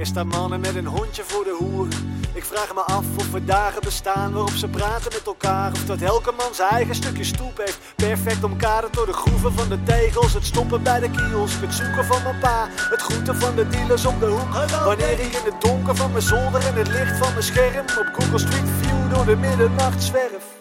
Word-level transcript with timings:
Er 0.00 0.06
staan 0.06 0.26
mannen 0.26 0.60
met 0.60 0.74
een 0.74 0.86
hondje 0.86 1.22
voor 1.26 1.44
de 1.44 1.56
hoeren. 1.58 2.22
Ik 2.34 2.44
vraag 2.44 2.74
me 2.74 2.80
af 2.80 3.04
of 3.18 3.34
er 3.34 3.44
dagen 3.44 3.82
bestaan 3.82 4.32
waarop 4.32 4.50
ze 4.50 4.68
praten 4.68 5.12
met 5.12 5.26
elkaar. 5.26 5.72
Of 5.72 5.84
dat 5.84 6.00
elke 6.00 6.32
man 6.32 6.54
zijn 6.54 6.70
eigen 6.70 6.94
stukje 6.94 7.24
stoep 7.24 7.56
heeft. 7.56 7.78
Perfect 7.96 8.44
omkaderd 8.44 8.94
door 8.94 9.06
de 9.06 9.12
groeven 9.12 9.52
van 9.52 9.68
de 9.68 9.82
tegels. 9.82 10.32
Het 10.32 10.44
stoppen 10.44 10.82
bij 10.82 11.00
de 11.00 11.10
kiosk, 11.10 11.60
het 11.60 11.74
zoeken 11.74 12.04
van 12.04 12.22
mijn 12.22 12.38
pa. 12.38 12.68
Het 12.70 13.00
groeten 13.00 13.36
van 13.36 13.56
de 13.56 13.68
dealers 13.68 14.04
om 14.04 14.18
de 14.18 14.26
hoek. 14.26 14.52
Wanneer 14.84 15.20
ik 15.20 15.32
in 15.32 15.44
het 15.52 15.60
donker 15.60 15.96
van 15.96 16.10
mijn 16.10 16.22
zolder 16.22 16.66
en 16.66 16.74
het 16.74 16.88
licht 16.88 17.16
van 17.16 17.32
mijn 17.32 17.44
scherm 17.44 17.84
op 17.98 18.08
Google 18.12 18.38
Street 18.38 18.68
View 18.80 19.14
door 19.14 19.24
de 19.24 19.36
middernacht 19.36 20.02
zwerf. 20.02 20.59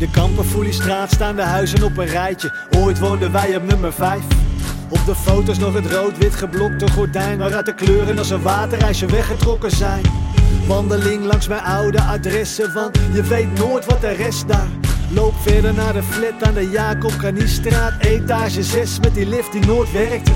De 0.00 0.10
Kamperfoeliestraat 0.10 1.10
staan 1.10 1.36
de 1.36 1.42
huizen 1.42 1.82
op 1.82 1.96
een 1.96 2.06
rijtje. 2.06 2.52
Ooit 2.76 2.98
woonden 2.98 3.32
wij 3.32 3.56
op 3.56 3.66
nummer 3.66 3.92
5. 3.92 4.20
Op 4.88 5.04
de 5.06 5.14
foto's 5.14 5.58
nog 5.58 5.74
het 5.74 5.92
rood-wit 5.92 6.34
geblokte 6.34 6.90
gordijn 6.90 7.38
waaruit 7.38 7.66
de 7.66 7.74
kleuren 7.74 8.18
als 8.18 8.30
een 8.30 8.42
waterijsje 8.42 9.06
weggetrokken 9.06 9.70
zijn. 9.70 10.02
Wandeling 10.66 11.24
langs 11.24 11.48
mijn 11.48 11.62
oude 11.62 12.00
adressen, 12.00 12.72
want 12.72 12.98
je 13.12 13.22
weet 13.22 13.58
nooit 13.58 13.84
wat 13.84 14.00
de 14.00 14.10
rest 14.10 14.48
daar. 14.48 14.68
Loop 15.10 15.34
verder 15.40 15.74
naar 15.74 15.92
de 15.92 16.02
flat 16.02 16.42
aan 16.42 16.54
de 16.54 16.70
Jacob 16.70 17.16
Caniestraat, 17.16 17.92
etage 18.00 18.62
6 18.62 19.00
met 19.00 19.14
die 19.14 19.26
lift 19.26 19.52
die 19.52 19.66
nooit 19.66 19.92
werkte. 19.92 20.32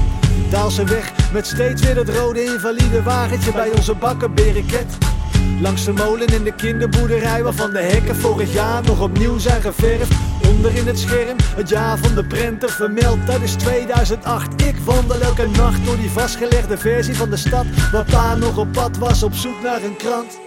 Daal 0.51 0.71
ze 0.71 0.85
weg 0.85 1.13
met 1.33 1.47
steeds 1.47 1.83
weer 1.83 1.95
dat 1.95 2.09
rode 2.09 2.45
invalide 2.45 3.03
wagentje 3.03 3.53
bij 3.53 3.71
onze 3.71 3.95
bakkenbereket. 3.95 5.14
Langs 5.61 5.85
de 5.85 5.93
molen 5.93 6.27
in 6.27 6.45
de 6.45 6.55
kinderboerderij 6.55 7.43
waarvan 7.43 7.71
de 7.71 7.79
hekken 7.79 8.17
vorig 8.17 8.53
jaar 8.53 8.83
nog 8.83 9.01
opnieuw 9.01 9.39
zijn 9.39 9.63
geverfd. 9.63 10.13
Onder 10.49 10.77
in 10.77 10.87
het 10.87 10.99
scherm 10.99 11.37
het 11.57 11.69
jaar 11.69 11.99
van 11.99 12.15
de 12.15 12.25
prenter 12.25 12.71
vermeld, 12.71 13.27
dat 13.27 13.41
is 13.41 13.53
2008. 13.55 14.63
Ik 14.63 14.77
wandel 14.85 15.21
elke 15.21 15.47
nacht 15.47 15.85
door 15.85 15.97
die 15.97 16.11
vastgelegde 16.11 16.79
versie 16.79 17.17
van 17.17 17.31
de 17.31 17.37
stad 17.37 17.67
waar 17.93 18.05
pa 18.05 18.35
nog 18.35 18.59
op 18.59 18.73
pad 18.73 18.97
was 18.97 19.23
op 19.23 19.35
zoek 19.35 19.63
naar 19.63 19.83
een 19.83 19.97
krant. 19.97 20.44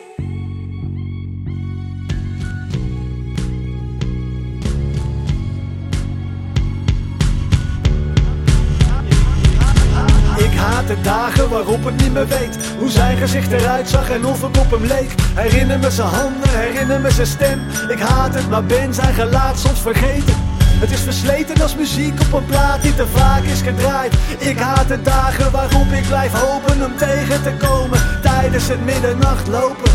De 10.87 11.01
dagen 11.01 11.49
waarop 11.49 11.87
ik 11.87 12.01
niet 12.01 12.13
meer 12.13 12.27
weet 12.27 12.57
Hoe 12.79 12.89
zijn 12.89 13.17
gezicht 13.17 13.51
eruit 13.51 13.89
zag 13.89 14.09
en 14.09 14.25
of 14.25 14.43
ik 14.43 14.57
op 14.57 14.71
hem 14.71 14.85
leek. 14.85 15.15
Herinner 15.33 15.79
me 15.79 15.91
zijn 15.91 16.07
handen, 16.07 16.49
herinner 16.49 16.99
me 17.01 17.11
zijn 17.11 17.27
stem. 17.27 17.59
Ik 17.89 17.99
haat 17.99 18.33
het, 18.33 18.49
maar 18.49 18.63
ben 18.63 18.93
zijn 18.93 19.13
gelaat 19.13 19.59
soms 19.59 19.79
vergeten. 19.81 20.35
Het 20.79 20.91
is 20.91 20.99
versleten 20.99 21.61
als 21.61 21.75
muziek 21.75 22.21
op 22.21 22.33
een 22.33 22.45
plaat 22.45 22.81
die 22.81 22.95
te 22.95 23.07
vaak 23.07 23.43
is 23.43 23.61
gedraaid. 23.61 24.13
Ik 24.37 24.57
haat 24.59 24.87
de 24.87 25.01
dagen 25.01 25.51
waarop 25.51 25.91
ik 25.91 26.07
blijf 26.07 26.31
hopen 26.31 26.79
hem 26.79 26.97
tegen 26.97 27.43
te 27.43 27.53
komen. 27.67 28.21
Tijdens 28.21 28.67
het 28.67 28.85
middernacht 28.85 29.47
lopen 29.47 29.91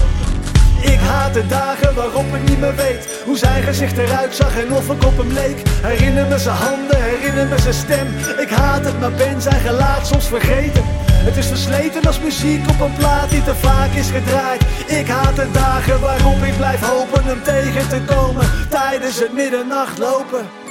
ik 0.83 0.99
haat 0.99 1.35
de 1.35 1.47
dagen 1.47 1.95
waarop 1.95 2.35
ik 2.35 2.49
niet 2.49 2.61
meer 2.61 2.77
weet 2.77 3.23
Hoe 3.25 3.39
zijn 3.39 3.63
gezicht 3.63 3.99
eruit 3.99 4.35
zag 4.35 4.59
en 4.59 4.73
of 4.73 4.91
ik 4.91 5.05
op 5.05 5.17
hem 5.19 5.33
leek. 5.33 5.63
Herinner 5.83 6.27
me 6.27 6.39
zijn 6.39 6.57
handen, 6.57 7.03
herinner 7.03 7.47
me 7.47 7.59
zijn 7.59 7.75
stem. 7.75 8.07
Ik 8.39 8.51
haat 8.51 8.85
het, 8.85 9.01
maar 9.01 9.13
ben 9.13 9.43
zijn 9.43 9.61
gelaat 9.61 10.07
soms 10.07 10.27
vergeten. 10.27 10.83
Het 11.13 11.37
is 11.37 11.47
versleten 11.47 12.07
als 12.07 12.21
muziek 12.21 12.69
op 12.69 12.81
een 12.81 12.93
plaat 12.93 13.31
die 13.31 13.45
te 13.45 13.55
vaak 13.55 13.93
is 13.95 14.11
gedraaid. 14.11 14.63
Ik 14.87 15.09
haat 15.09 15.37
de 15.37 15.51
dagen 15.53 16.01
waarop 16.01 16.43
ik 16.43 16.57
blijf 16.57 16.81
hopen 16.81 17.25
hem 17.25 17.43
tegen 17.43 17.89
te 17.89 18.15
komen. 18.15 18.47
Tijdens 18.69 19.19
het 19.19 19.33
middernacht 19.33 19.99
lopen 19.99 20.62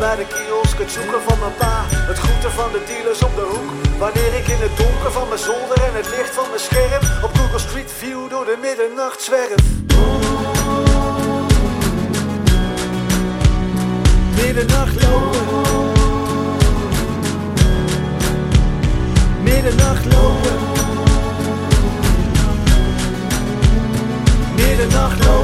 bij 0.00 0.16
de 0.16 0.26
kiosk, 0.26 0.78
het 0.78 0.90
zoeken 0.90 1.22
van 1.28 1.38
mijn 1.38 1.54
pa. 1.54 1.84
Het 2.10 2.18
groeten 2.18 2.50
van 2.50 2.72
de 2.72 2.82
dealers 2.86 3.22
op 3.22 3.34
de 3.34 3.46
hoek. 3.52 3.70
Wanneer 3.98 4.34
ik 4.40 4.46
in 4.48 4.60
het 4.66 4.76
donker 4.76 5.12
van 5.12 5.28
mijn 5.28 5.40
zolder 5.40 5.78
en 5.88 5.94
het 5.94 6.08
licht 6.16 6.34
van 6.34 6.48
mijn 6.48 6.60
scherm 6.60 7.02
op 7.24 7.30
Google 7.38 7.58
Street 7.58 7.92
View 7.98 8.30
door 8.30 8.44
de 8.44 8.58
middernacht 8.60 9.22
zwerf. 9.22 9.62
Middernacht 14.36 15.02
lopen. 15.02 15.38
Middernacht 19.42 20.04
lopen. 20.04 20.58
Middernacht 24.56 25.24
lopen. 25.24 25.39